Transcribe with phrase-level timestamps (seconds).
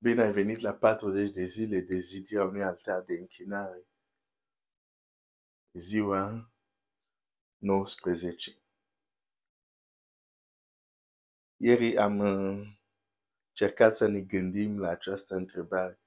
[0.00, 3.86] Bine ai venit la 40 de zile de zidirea unui altar de închinare.
[5.72, 6.52] Ziua
[7.56, 8.56] 19.
[11.56, 12.66] Ieri am uh,
[13.48, 16.00] încercat să ne gândim la această întrebare.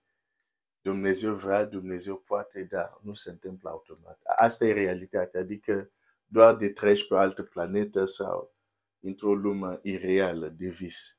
[0.82, 4.20] Dumnezeu vrea, Dumnezeu poate, dar nu se întâmplă automat.
[4.24, 5.92] Asta e realitatea, adică
[6.26, 8.56] doar de treci pe o altă planetă sau
[9.00, 11.18] într-o lume ireală, de vis.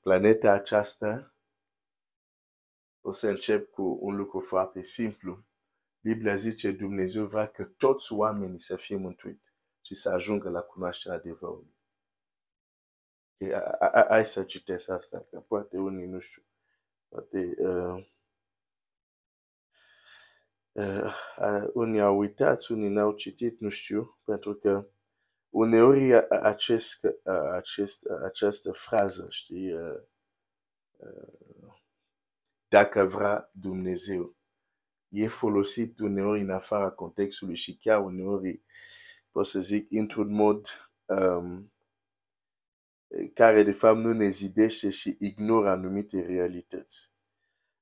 [0.00, 1.33] Planeta aceasta
[3.06, 5.44] o să încep cu un lucru foarte simplu.
[6.00, 11.16] Biblia zice Dumnezeu vrea că toți oamenii să fie mântuiți și să ajungă la cunoașterea
[11.16, 11.74] adevărului.
[14.08, 16.42] Hai să citesc asta, că poate unii nu știu.
[17.08, 18.06] Poate uh,
[20.72, 24.88] uh, unii au uitat, unii n-au citit, nu știu, pentru că
[25.50, 27.00] uneori acest,
[27.52, 30.02] acest, această frază, știi, uh,
[30.96, 31.43] uh,
[32.74, 34.36] dacă vrea Dumnezeu.
[35.08, 38.62] E folosit uneori în afara contextului și chiar uneori,
[39.30, 40.66] pot să zic, într-un mod
[41.04, 41.72] um,
[43.34, 47.12] care de fapt nu ne zidește și ignoră anumite realități.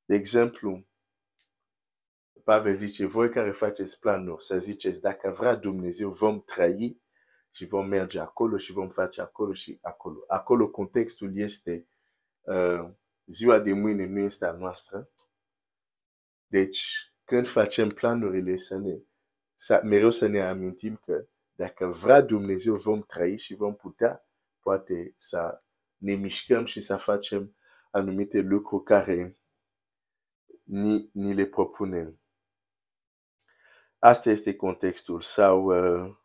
[0.05, 0.87] De exemplu,
[2.45, 7.03] Pavel zice, voi care faceți planuri, să ziceți, dacă vrea Dumnezeu, vom trăi
[7.51, 10.25] și vom merge acolo și vom face acolo și acolo.
[10.27, 11.89] Acolo contextul este
[12.41, 12.91] uh,
[13.27, 15.11] ziua de mâine nu este a noastră.
[16.47, 19.03] Deci, când facem planurile, să ne,
[19.55, 24.27] să, mereu să ne amintim că dacă vrea Dumnezeu, vom trăi și vom putea,
[24.61, 25.63] poate, să
[25.97, 27.57] ne mișcăm și să facem
[27.91, 29.39] anumite lucruri care
[30.63, 32.21] ni, ni le propunem.
[33.99, 35.21] Asta este contextul.
[35.21, 36.17] Sau, uh,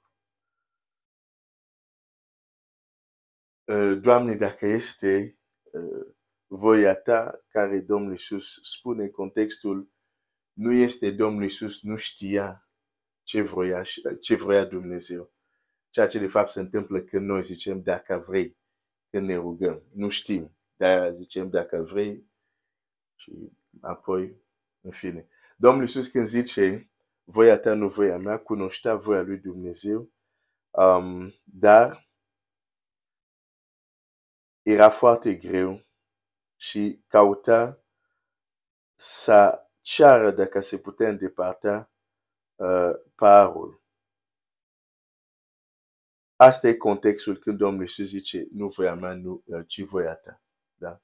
[3.64, 5.37] uh, Doamne, dacă este
[6.48, 9.92] uh, voia ta, care Domnul Iisus spune contextul,
[10.54, 12.70] nu este Domnul Iisus, nu știa
[13.24, 13.84] ce vroia,
[14.20, 15.32] ce vroia Dumnezeu.
[15.90, 18.58] Ceea ce de fapt se întâmplă când noi zicem dacă vrei,
[19.10, 19.84] când ne rugăm.
[19.94, 22.26] Nu știm, dar zicem dacă vrei
[23.16, 23.32] și
[23.82, 24.42] apoi,
[24.82, 25.28] în fine.
[25.58, 26.92] Domnul Iisus când zice
[27.24, 30.12] voia ta, nu voia mea, cunoștea voia lui Dumnezeu,
[30.70, 32.10] um, dar
[34.62, 35.87] era foarte greu
[36.58, 37.84] și cauta
[38.96, 41.92] să ceară dacă se putea îndepărta
[42.56, 43.82] uh, parul.
[46.36, 50.42] Asta e contextul când Domnul Iisus zice, nu voia mea, nu, uh, ci voia ta.
[50.76, 51.02] Da?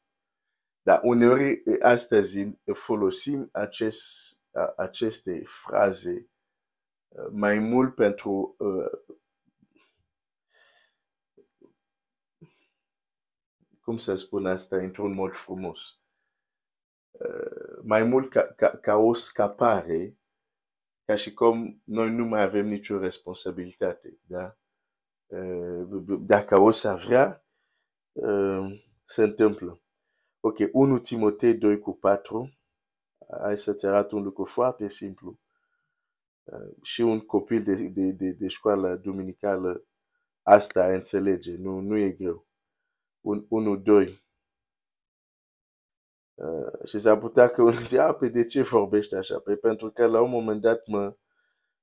[0.81, 4.37] Dar uneori, astăzi, folosim acest,
[4.75, 6.29] aceste fraze
[7.07, 9.12] uh, mai mult pentru uh,
[13.83, 15.99] cum să spun asta într-un mod frumos,
[17.11, 20.17] uh, mai mult ca, ca, ca o scapare,
[21.05, 24.19] ca și cum noi nu mai avem nicio responsabilitate.
[24.25, 24.57] Da?
[25.25, 27.45] Uh, dacă o să vrea,
[28.11, 29.81] uh, se întâmplă.
[30.39, 32.57] Ok, 1 Timotei 2 cu 4,
[33.41, 35.39] hai să-ți arăt un lucru foarte simplu.
[36.81, 39.85] Și un copil de, de, de, de școală duminicală
[40.41, 42.47] asta înțelege, nu, nu e greu
[43.23, 44.21] un 1-2.
[46.33, 49.39] Uh, și s-ar putea că unul zice, a, pe de ce vorbești așa?
[49.39, 51.17] Păi pentru că la un moment dat mă,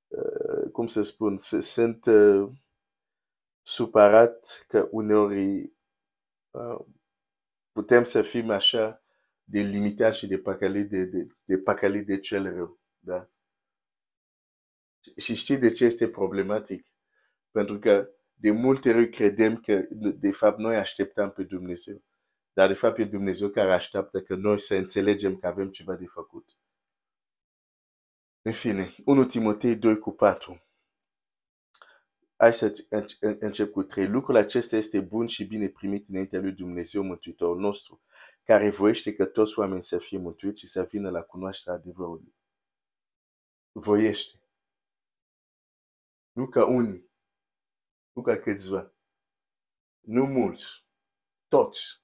[0.07, 2.49] uh, cum să spun, se, sunt uh,
[3.61, 5.73] supărat că uneori
[6.51, 6.85] uh,
[7.71, 9.03] putem să fim așa
[9.43, 12.79] de limitați și de păcălit de, de, de, păcălit de cel rău.
[12.99, 13.29] Da?
[15.17, 16.87] Și știi de ce este problematic?
[17.51, 18.09] Pentru că
[18.41, 19.87] de multe ori credem că,
[20.19, 22.03] de fapt, noi așteptăm pe Dumnezeu.
[22.53, 26.05] Dar, de fapt, e Dumnezeu care așteaptă că noi să înțelegem că avem ceva de
[26.05, 26.57] făcut.
[28.41, 30.65] În fine, 1 Timotei 2 cu 4.
[32.35, 32.87] Hai să
[33.39, 34.07] încep cu 3.
[34.07, 38.01] Lucrul acesta este bun și bine primit înaintea lui Dumnezeu Mântuitorul nostru,
[38.43, 42.35] care voiește că toți oamenii să fie mântuiți și să vină la cunoașterea adevărului.
[43.71, 44.41] Voiește.
[46.31, 47.10] Nu ca unii
[48.11, 48.93] nu ca câțiva,
[49.99, 50.85] nu mulți,
[51.47, 52.03] toți.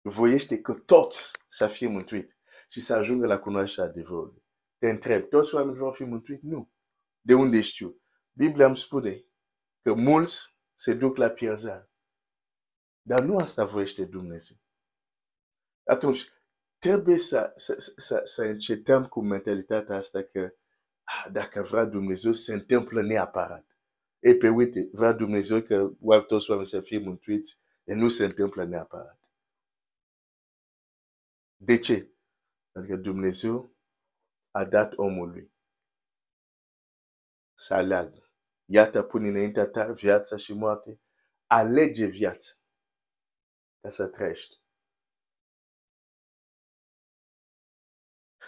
[0.00, 2.36] Voiește că toți să fie mântuiți
[2.68, 4.42] și să ajungă la cunoașterea adevărului.
[4.78, 6.44] Te întreb, toți oamenii vor fi mântuiți?
[6.44, 6.72] Nu.
[7.20, 8.02] De unde știu?
[8.32, 9.24] Biblia îmi spune
[9.82, 11.90] că mulți se duc la pierzare.
[13.02, 14.56] Dar nu asta voiește Dumnezeu.
[15.84, 16.28] Atunci,
[16.78, 20.54] trebuie să, să, să, să încetăm cu mentalitatea asta că
[21.02, 23.67] ah, dacă vrea Dumnezeu, se întâmplă neapărat.
[24.18, 25.90] E pe uite, vrea Dumnezeu că
[26.26, 29.20] toți oamenii să fie mântuiți, e nu se întâmplă neapărat.
[31.56, 32.12] De ce?
[32.72, 33.76] Pentru că Dumnezeu
[34.50, 35.52] a dat omului
[37.54, 38.30] să aleagă.
[38.64, 41.00] Iată, pune înaintea ta viața și moarte.
[41.46, 42.52] Alege viața
[43.80, 44.56] ca să trăiești.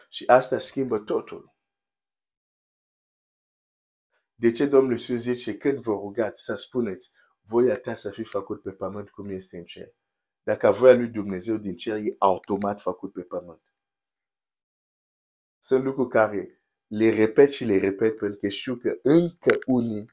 [0.08, 1.54] Și asta schimbă totul.
[4.40, 7.10] De ce Domnul Iisus zice, când vă rugați să spuneți,
[7.40, 9.94] voia ta să fie făcut pe pământ cum este în cer.
[10.42, 13.62] Dacă voia lui Dumnezeu din cer e automat făcut pe pământ.
[15.58, 20.04] Sunt lucruri care le repet și le repet pentru că știu că încă unii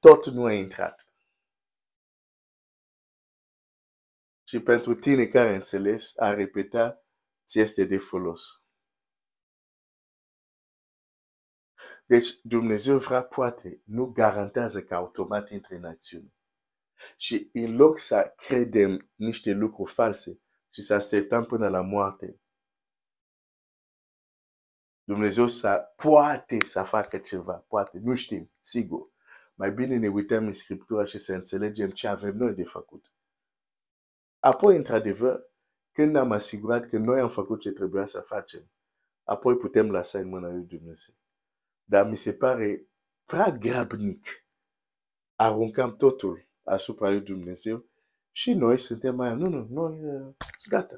[0.00, 1.12] tot nu a intrat.
[4.44, 7.04] Și pentru tine care înțeles, a repeta
[7.46, 8.62] ți este de folos.
[12.08, 16.32] Deci Dumnezeu vrea poate, nu garantează că automat intre în acțiune.
[17.16, 20.40] Și în loc să credem niște lucruri false
[20.70, 22.40] și să așteptăm până la moarte,
[25.04, 29.10] Dumnezeu să poate să facă ceva, poate, nu știm, sigur.
[29.54, 33.12] Mai bine ne uităm în Scriptura și să înțelegem ce avem noi de făcut.
[34.38, 35.50] Apoi, într-adevăr,
[35.92, 38.70] când ne-am asigurat că noi am făcut ce trebuia să facem,
[39.22, 41.14] apoi putem lăsa în mâna lui Dumnezeu.
[41.90, 42.86] Dar mi se pare
[43.24, 44.46] prea grabnic.
[45.34, 47.88] Aruncăm totul asupra lui Dumnezeu
[48.32, 50.36] și noi suntem mai, nu, nu, noi,
[50.68, 50.96] gata.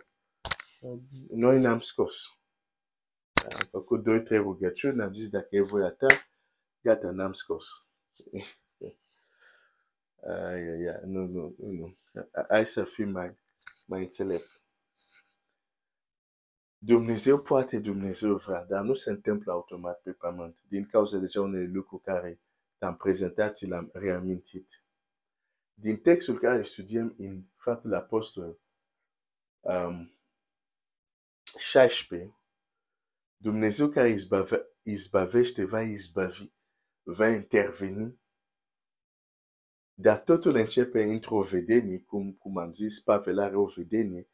[1.31, 2.25] Noi ne-am scos.
[3.42, 6.06] Am făcut doi, trei rugăciuni, ne-am zis dacă e voia ta,
[6.81, 7.66] gata, ne-am scos.
[10.26, 11.98] ai, ai, ai, nu, nu, nu.
[12.48, 13.38] Hai să fim mai,
[13.86, 14.64] mai înțelept.
[16.82, 21.41] Dumnezeu poate, Dumnezeu vrea, dar nu se întâmplă automat pe pământ, din cauza de ce
[21.41, 22.41] unele lucruri care
[22.79, 24.85] te-am prezentat și le-am reamintit.
[25.75, 28.61] Din textul care studiem în Faptul Apostol
[29.61, 30.19] um,
[31.59, 32.37] 16,
[33.37, 36.53] Dumnezeu care izbave, izbavește va izbavi,
[37.03, 38.21] va interveni,
[39.94, 44.29] dar totul începe într-o vedenie, cum, cum am zis, Pavel are o vedenie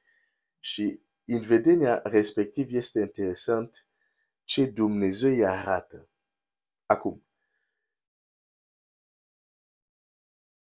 [0.59, 3.88] și în vedenia respectiv este interesant
[4.44, 6.11] ce Dumnezeu îi arată.
[6.87, 7.26] Acum,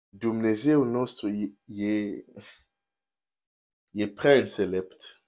[0.09, 1.29] Dumnezeu nostru
[1.65, 2.25] e,
[3.91, 5.23] e prea înțelept,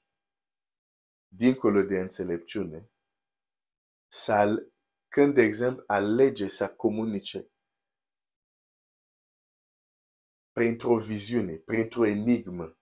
[1.29, 2.91] dincolo de înțelepciune,
[4.11, 4.69] să,
[5.09, 7.51] când, de exemplu, alege să comunice
[10.53, 12.78] printr-o viziune, printr-o enigmă,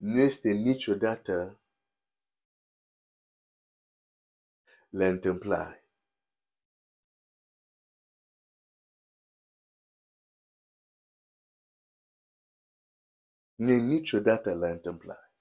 [0.00, 1.60] nu este niciodată
[4.88, 5.84] la întâmplare.
[13.54, 15.32] Nu e niciodată la întâmplare.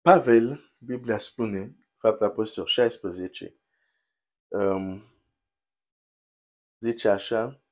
[0.00, 3.60] Pavel, Biblia spune, faptul apostol 16,
[4.48, 5.02] um,
[6.78, 7.62] zice așa,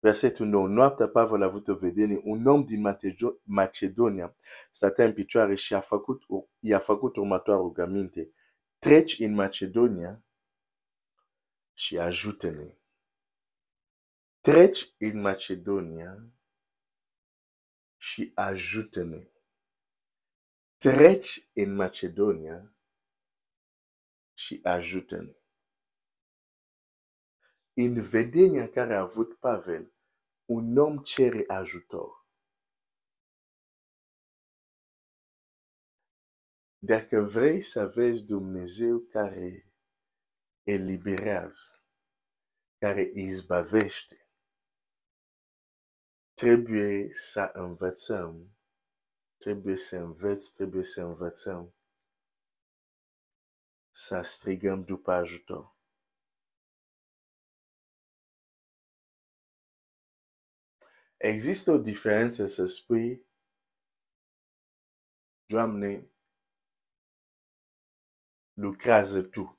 [0.00, 0.68] Versetul 9.
[0.68, 2.20] Noaptea Pavel a avut o vedenie.
[2.24, 2.96] Un om din
[3.44, 4.36] Macedonia
[4.70, 6.22] stătea în picioare și a făcut,
[6.58, 8.32] i-a făcut următoarea rugăminte.
[8.78, 10.24] Treci în Macedonia
[11.72, 12.74] și ajută-ne.
[14.40, 16.32] Treci în Macedonia
[17.96, 19.28] și ajută-ne.
[20.76, 22.74] Treci în Macedonia
[24.34, 25.39] și ajută-ne.
[27.74, 29.92] În vedenia care a avut Pavel,
[30.44, 32.26] un om cere ajutor.
[36.78, 39.72] Dacă vrei să vezi Dumnezeu care
[40.62, 41.84] eliberează,
[42.78, 44.28] care izbavește,
[46.34, 48.56] trebuie să învățăm,
[49.36, 51.74] trebuie să înveți, trebuie să învățăm
[53.90, 55.79] să strigăm după ajutor.
[61.22, 63.26] Există o diferență să spui,
[65.46, 66.10] Doamne,
[68.52, 69.58] lucrează Tu.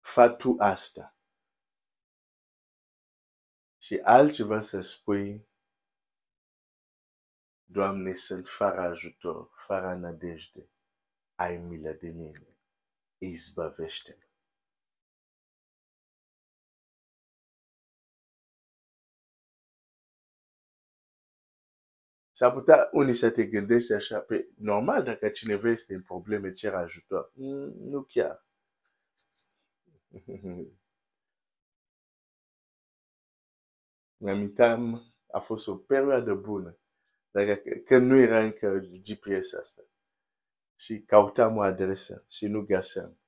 [0.00, 1.16] Fa Tu asta.
[3.78, 5.48] Și altceva să spui,
[7.64, 10.70] Doamne, sunt fără ajutor, fără nădejde.
[11.34, 12.58] Ai milă de mine.
[13.18, 14.31] Izbăvește-mă.
[22.42, 26.74] S-ar putea, unii să te gândești așa, pe normal, dacă cineva este în probleme, cer
[26.74, 27.32] ajutor.
[27.34, 28.46] Mm, nu chiar.
[34.22, 36.78] Mi-amintam, a fost o perioadă bună,
[37.30, 39.82] dacă, când nu era încă GPS asta.
[40.74, 43.18] Și cautam o adresă și nu găseam.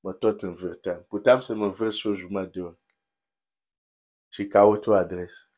[0.00, 1.04] Mă tot învârteam.
[1.08, 2.78] Puteam să mă învârt și o jumătate de oră.
[4.28, 5.53] Și caut o adresă.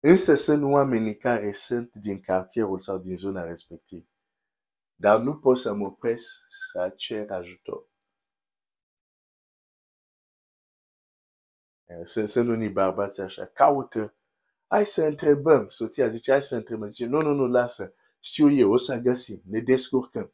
[0.00, 4.06] Însă sunt oamenii care sunt din cartierul sau din zona respectivă.
[4.94, 7.88] Dar nu pot să mă opresc să cer ajutor.
[12.04, 14.14] Sunt, sunt unii bărbați așa, caută,
[14.66, 15.68] hai să întrebăm.
[15.68, 16.88] Soția zice, hai să întrebăm.
[16.88, 17.94] Zice, nu, nu, nu, lasă.
[18.20, 20.32] Știu eu, o să găsim, ne descurcăm.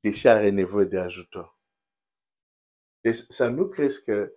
[0.00, 1.58] Deși are nevoie de ajutor.
[3.00, 4.32] Deci să nu crezi că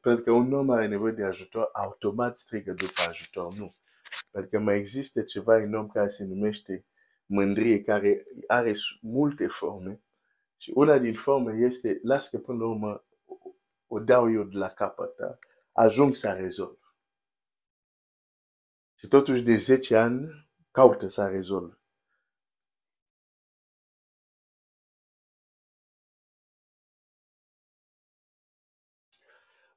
[0.00, 3.54] pentru că un om are nevoie de ajutor, automat strigă după ajutor.
[3.54, 3.72] Nu.
[4.30, 6.86] Pentru că mai există ceva în om care se numește
[7.26, 10.02] mândrie, care are multe forme.
[10.56, 13.06] Și una din forme este, las că până la urmă
[13.86, 15.38] o dau eu de la capăt, da?
[15.72, 16.78] ajung să rezolv.
[18.94, 21.77] Și totuși de 10 ani caută să rezolv.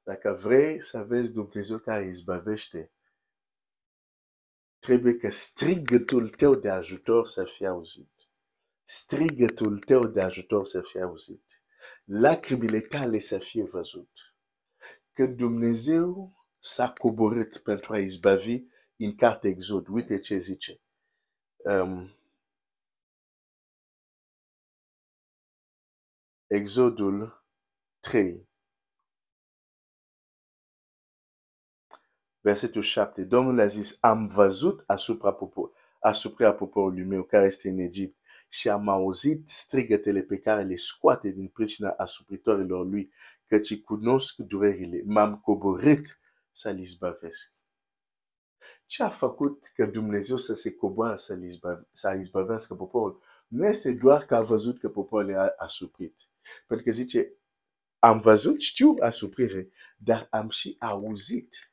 [0.02, 2.92] Dacă vrei să vezi Dumnezeu care izbăvește,
[4.78, 8.30] trebuie că strigătul tău de ajutor să fie auzit.
[8.82, 11.62] Strigătul tău de ajutor să fie auzit.
[12.04, 14.10] Lacrimile tale să fie văzut.
[15.12, 18.62] Că Dumnezeu s-a coborât pentru a izbăvi
[18.96, 19.88] în cartea Exod.
[19.88, 20.80] Uite ce zice.
[21.56, 22.16] Um,
[26.46, 27.44] Exodul
[28.00, 28.51] 3.
[32.44, 33.24] Versetul 7.
[33.24, 35.70] Domnul a zis, am văzut asupra, popor,
[36.00, 38.18] asupra poporului meu care este în Egipt
[38.48, 43.12] și am auzit strigătele pe care le scoate din pricina asupritorilor lui,
[43.46, 45.02] căci cunosc durerile.
[45.04, 46.18] M-am coborât
[46.50, 47.52] să-l izbăvesc.
[48.86, 53.22] Ce a făcut că Dumnezeu să se coboare să, izbăve, să izbăvească poporul?
[53.48, 56.28] Nu este doar că a văzut că poporul era asuprit.
[56.66, 57.32] Pentru că zice,
[57.98, 61.71] am văzut, știu asuprire, dar am și auzit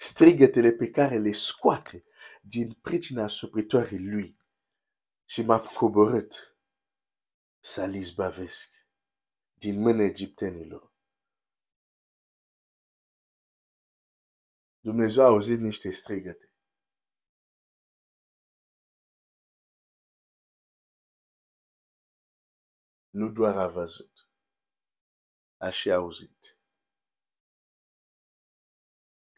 [0.00, 2.04] strigătele pe care le scoate
[2.42, 4.36] din pricina supritoarei lui
[5.24, 6.56] și m-am coborât
[7.60, 8.72] să-l izbavesc
[9.52, 10.92] din mâna egiptenilor.
[14.80, 16.54] Dumnezeu a auzit niște strigăte.
[23.10, 24.28] Nu doar a văzut,
[25.56, 26.59] a și auzit.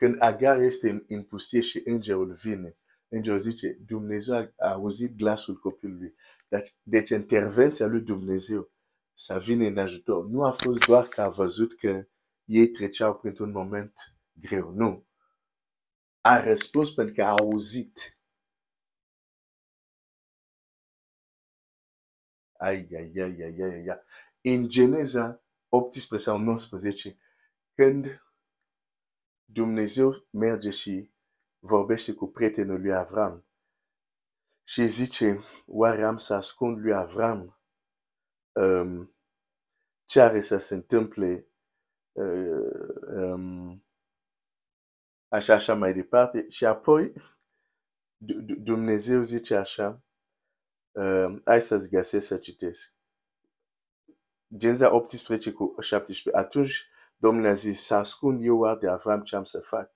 [0.03, 2.77] Când Agar este în, în pustie și îngerul vine,
[3.09, 6.15] îngerul zice, Dumnezeu a, a auzit glasul copilului.
[6.49, 8.73] Deci, deci intervenția lui Dumnezeu
[9.13, 10.27] să vină în ajutor.
[10.27, 12.09] Nu a fost doar că a văzut că
[12.45, 13.93] ei treceau printr-un moment
[14.33, 14.71] greu.
[14.71, 15.07] Nu.
[16.21, 18.21] A răspuns pentru că a auzit.
[22.53, 24.03] Ai, ai, ai, ai, ai, ai.
[24.41, 27.19] În Geneza 18 sau 19,
[27.75, 28.23] când
[29.53, 31.11] Dumnezeu merge și
[31.59, 33.47] vorbește cu prietenul lui Avram
[34.63, 37.61] și zice, oare am să ascund lui Avram
[38.53, 39.17] um,
[40.05, 41.49] ce are să se întâmple
[42.13, 43.87] uh, um,
[45.29, 46.49] așa, așa mai departe.
[46.49, 47.13] Și apoi
[48.59, 50.05] Dumnezeu zice așa,
[50.91, 52.95] uh, hai să-ți găsesc să citesc.
[54.57, 56.45] Geneza 18 cu 17.
[56.45, 56.87] Atunci
[57.23, 59.95] Domnul a zis, să ascund eu oare de Avram ce am să fac?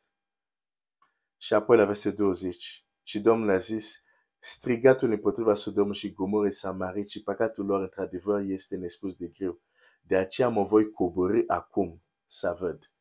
[1.36, 2.86] Și apoi la versetul 20.
[3.02, 4.02] Și Domnul a zis,
[4.38, 9.60] strigatul împotriva Sodom și Gomorre Samarit și păcatul lor într-adevăr este nespus de greu.
[10.02, 12.92] De aceea mă voi coborî acum să văd.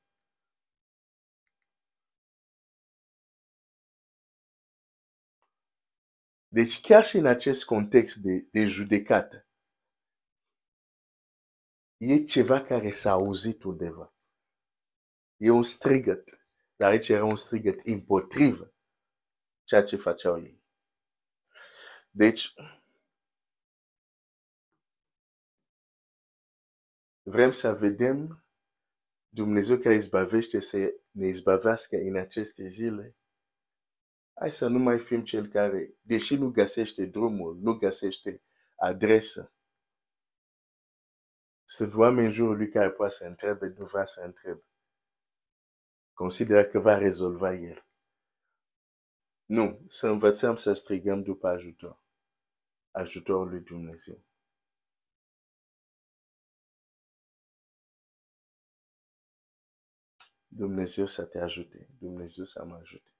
[6.47, 9.47] Deci chiar și în acest context de, de judecată,
[11.97, 14.14] e ceva care s-a auzit undeva.
[15.45, 16.47] E un strigăt.
[16.75, 18.73] Dar aici era un strigăt împotrivă
[19.63, 20.63] ceea ce făceau ei.
[22.11, 22.53] Deci,
[27.21, 28.45] vrem să vedem
[29.27, 30.77] Dumnezeu care izbavește să
[31.11, 33.17] ne izbavească în aceste zile.
[34.33, 38.43] Hai să nu mai fim cel care, deși nu găsește drumul, nu găsește
[38.75, 39.53] adresă,
[41.63, 44.65] sunt oameni în jurul lui care poate să întrebe, nu vrea să întrebe
[46.15, 47.85] Considère que va vai resolver ele.
[49.47, 51.99] Não, se învățăm să strigăm după ajutor,
[52.91, 54.23] ajutorul lui Dumnezeu.
[60.47, 63.14] Dumnezeu să te ajute, Dumnezeu să mă ajute.